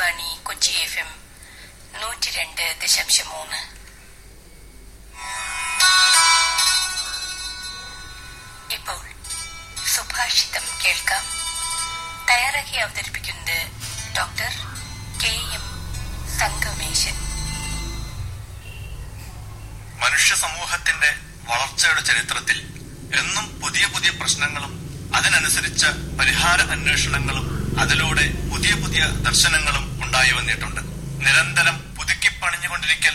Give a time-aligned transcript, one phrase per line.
[0.00, 1.08] Akashvani Kochi F M
[1.94, 3.58] നൂറ്റി രണ്ട് ദശാംശം മൂന്ന്
[8.70, 8.98] ഇപ്പോൾ
[9.86, 11.24] സുഭാഷിതം കേൾക്കാം.
[12.28, 13.56] തയ്യാറാക്കി അവതരിപ്പിക്കുന്നത്
[14.18, 14.50] ഡോക്ടർ
[15.22, 15.64] കെ എം
[16.38, 17.16] സംഗമേശൻ.
[20.00, 21.10] മനുഷ്യ സമൂഹത്തിന്റെ
[21.46, 22.58] വളർച്ചയുടെ ചരിത്രത്തിൽ
[23.20, 24.72] എന്നും പുതിയ പുതിയ പ്രശ്നങ്ങളും
[25.14, 25.84] അതിനനുസരിച്ച
[26.18, 27.46] പരിഹാര അന്വേഷണങ്ങളും
[27.80, 30.80] അതിലൂടെ പുതിയ പുതിയ ദർശനങ്ങളും ഉണ്ടായി വന്നിട്ടുണ്ട്.
[31.24, 33.14] നിരന്തരം പുതുക്കി പണിഞ്ഞുകൊണ്ടിരിക്കൽ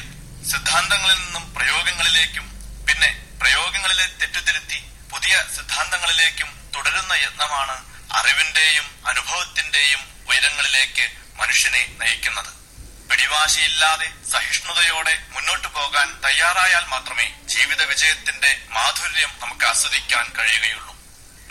[0.51, 2.45] സിദ്ധാന്തങ്ങളിൽ നിന്നും പ്രയോഗങ്ങളിലേക്കും
[2.87, 3.09] പിന്നെ
[3.41, 4.79] പ്രയോഗങ്ങളിലെ തെറ്റുതിരുത്തി
[5.11, 7.75] പുതിയ സിദ്ധാന്തങ്ങളിലേക്കും തുടരുന്ന യത്നമാണ്
[8.19, 11.07] അറിവിന്റെയും അനുഭവത്തിന്റെയും ഉയരങ്ങളിലേക്ക്
[11.41, 12.51] മനുഷ്യനെ നയിക്കുന്നത്.
[13.09, 20.94] പിടിവാശിയില്ലാതെ സഹിഷ്ണുതയോടെ മുന്നോട്ടു പോകാൻ തയ്യാറായാൽ മാത്രമേ ജീവിത വിജയത്തിന്റെ മാധുര്യം നമുക്ക് ആസ്വദിക്കാൻ കഴിയുകയുള്ളൂ.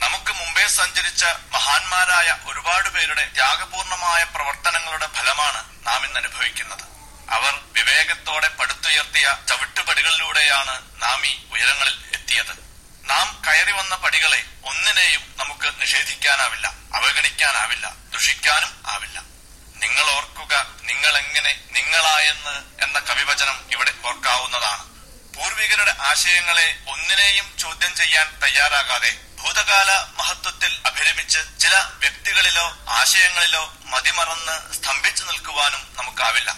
[0.05, 6.85] നമുക്ക് മുമ്പേ സഞ്ചരിച്ച മഹാന്മാരായ ഒരുപാട് പേരുടെ ത്യാഗപൂർണമായ പ്രവർത്തനങ്ങളുടെ ഫലമാണ് നാം ഇന്ന് അനുഭവിക്കുന്നത്.
[7.31, 12.55] അവർ വിവേകത്തോടെ പടുത്തുയർത്തിയ ചവിട്ടുപടികളിലൂടെയാണ് നാം ഈ ഉയരങ്ങളിൽ എത്തിയത്.
[13.05, 19.23] നാം കയറി വന്ന പടികളെ ഒന്നിനെയും നമുക്ക് നിഷേധിക്കാനാവില്ല അവഗണിക്കാനാവില്ല ദുഷിക്കാനും ആവില്ല.
[19.77, 24.85] നിങ്ങൾ ഓർക്കുക നിങ്ങൾ എങ്ങനെ നിങ്ങളായെന്ന് എന്ന കവിവചനം ഇവിടെ ഓർക്കാവുന്നതാണ്.
[25.37, 29.11] പൂർവികരുടെ ആശയങ്ങളെ ഒന്നിനെയും ചോദ്യം ചെയ്യാൻ തയ്യാറാകാതെ
[29.45, 36.57] ഭൂതകാല മഹത്വത്തിൽ അഭിരമിച്ച് ചില വ്യക്തികളിലോ ആശയങ്ങളിലോ മതിമറന്ന് സ്തംഭിച്ചു നിൽക്കുവാനും നമുക്കാവില്ല.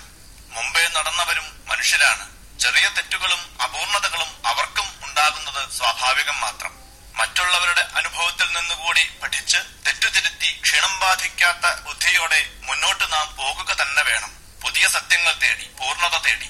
[0.48, 2.24] മുംബൈ നടന്നവരും മനുഷ്യരാണ്.
[2.60, 6.72] ചെറിയ തെറ്റുകളും അപൂർണതകളും അവർക്കും ഉണ്ടാകുന്നത് സ്വാഭാവികം മാത്രം.
[7.14, 14.30] മറ്റുള്ളവരുടെ അനുഭവത്തിൽ നിന്നുകൂടി പഠിച്ച് തെറ്റുതിരുത്തി ക്ഷീണം ബാധിക്കാത്ത ബുദ്ധിയോടെ മുന്നോട്ട് നാം പോകുക തന്നെ വേണം.
[14.62, 16.48] പുതിയ സത്യങ്ങൾ തേടി പൂർണത തേടി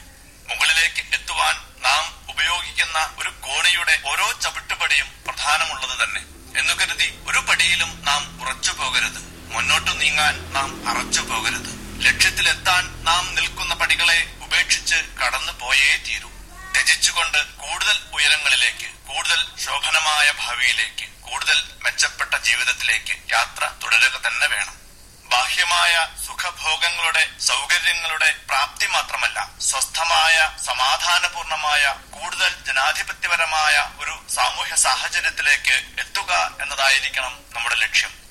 [0.49, 6.21] മുകളിലേക്ക് എത്തുവാൻ നാം ഉപയോഗിക്കുന്ന ഒരു കോണിയുടെ ഓരോ ചവിട്ടുപടിയും പ്രധാനമുള്ളത് തന്നെ
[6.61, 9.19] എന്നു കരുതി ഒരു പടിയിലും നാം ഉറച്ചു പോകരുത്
[9.57, 11.69] മുന്നോട്ട് നീങ്ങാൻ നാം അറച്ചു പോകരുത്.
[12.07, 16.31] ലക്ഷ്യത്തിലെത്താൻ നാം നിൽക്കുന്ന പടികളെ ഉപേക്ഷിച്ച് കടന്നു പോയേ തീരൂ.
[16.79, 24.77] രചിച്ചുകൊണ്ട് കൂടുതൽ ഉയരങ്ങളിലേക്ക് കൂടുതൽ ശോഭനമായ ഭാവിയിലേക്ക് കൂടുതൽ മെച്ചപ്പെട്ട ജീവിതത്തിലേക്ക് യാത്ര തുടരുക തന്നെ വേണം.
[25.25, 37.75] ബാഹ്യമായ സുഖഭോഗങ്ങളുടെ സൗകര്യങ്ങളുടെ പ്രാപ്തി മാത്രമല്ല സ്വസ്ഥമായ സമാധാനപൂർണമായ കൂടുതൽ ജനാധിപത്യപരമായ ഒരു സാമൂഹ്യ സാഹചര്യത്തിലേക്ക് എത്തുക എന്നതായിരിക്കണം നമ്മുടെ
[37.75, 38.26] ലക്ഷ്യം.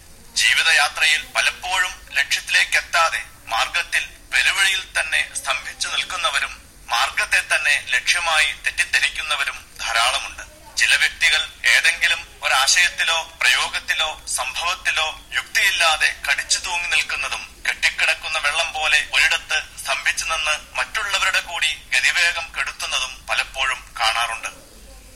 [0.46, 6.54] ജീവിതയാത്രയിൽ പലപ്പോഴും ലക്ഷ്യത്തിലേക്ക് എത്താതെ മാർഗത്തിൽ പെരുവഴിയിൽ തന്നെ സ്തംഭിച്ചു നിൽക്കുന്നവരും
[6.90, 10.44] മാർഗത്തെ തന്നെ ലക്ഷ്യമായി തെറ്റിദ്ധരിക്കുന്നവരും ധാരാളമുണ്ട്.
[10.78, 20.26] ചില വ്യക്തികൾ ഏതെങ്കിലും ഒരാശയത്തിലോ പ്രയോഗത്തിലോ സംഭവത്തിലോ യുക്തിയില്ലാതെ കടിച്ചു തൂങ്ങി നിൽക്കുന്നതും കെട്ടിക്കിടക്കുന്ന വെള്ളം പോലെ ഒരിടത്ത് സ്തംഭിച്ചു
[20.26, 24.50] നിന്ന് മറ്റുള്ളവരുടെ കൂടി ഗതിവേഗം കെടുത്തുന്നതും പലപ്പോഴും കാണാറുണ്ട്.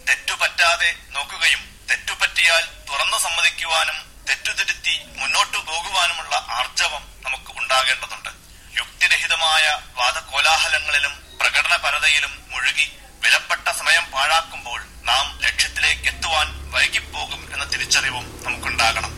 [0.09, 3.97] തെറ്റുപറ്റാതെ നോക്കുകയും തെറ്റുപറ്റിയാൽ തുറന്നു സമ്മതിക്കുവാനും
[4.29, 8.31] തെറ്റുതിരുത്തി മുന്നോട്ടു പോകുവാനുമുള്ള ആർജവം നമുക്ക് ഉണ്ടാകേണ്ടതുണ്ട്.
[8.79, 9.65] യുക്തിരഹിതമായ
[9.99, 12.85] വാദകോലാഹലങ്ങളിലും പ്രകടനപരതയിലും മുഴുകി
[13.23, 14.79] വിലപ്പെട്ട സമയം പാഴാക്കുമ്പോൾ
[15.09, 19.13] നാം ലക്ഷ്യത്തിലേക്ക് എത്തുവാൻ വൈകിപ്പോകും എന്ന തിരിച്ചറിവും നമുക്കുണ്ടാകണം.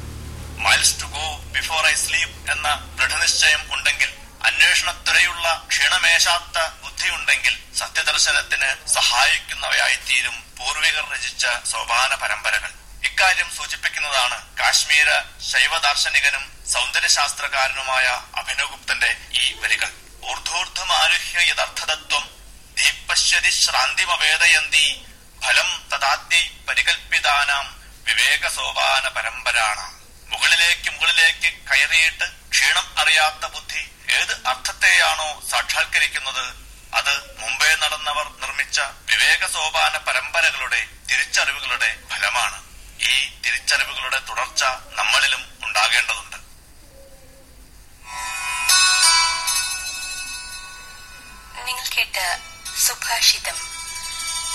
[0.65, 2.67] Miles to go before I sleep എന്ന
[2.99, 4.09] ദൃഢനിശ്ചയം ഉണ്ടെങ്കിൽ
[4.49, 12.71] അന്വേഷണത്തിരയുള്ള ക്ഷീണമേശാത്ത ബുദ്ധിയുണ്ടെങ്കിൽ സത്യദർശനത്തിന് സഹായിക്കുന്നവയായിത്തീരും പൂർവികർ രചിച്ച സോപാന പരമ്പരകൾ
[13.07, 15.09] ഇക്കാര്യം സൂചിപ്പിക്കുന്നതാണ് കാശ്മീര
[15.51, 18.07] ശൈവദാർശനികനും സൗന്ദര്യശാസ്ത്രകാരനുമായ
[18.39, 19.89] അഭിനവഗുപ്തന്റെ ഈ വരികൾ.
[20.29, 22.25] ഊർധൂർധമാരുഹ്യ യഥാർത്ഥതത്വം
[22.79, 24.85] ദീപശ്വതി ശ്രാന്തിമവേദയന്തി
[25.43, 27.65] ഫലം തഥാദ്യൈ പരികൽപ്പിതാനാം
[28.07, 29.85] വിവേക സോപാന പരമ്പരാണ്.
[30.31, 33.81] മുകളിലേക്ക് മുകളിലേക്ക് കയറിയിട്ട് ക്ഷീണം അറിയാത്ത ബുദ്ധി
[34.19, 36.45] ഏത് അർത്ഥത്തെയാണോ സാക്ഷാത്കരിക്കുന്നത്?
[36.99, 37.90] അത് നടന്നവർ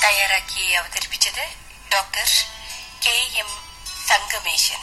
[0.03, 1.45] തയ്യാറാക്കി അവതരിപ്പിച്ചത്
[1.93, 2.29] ഡോക്ടർ
[3.05, 3.51] കെ എം
[4.09, 4.81] സംഗമേശൻ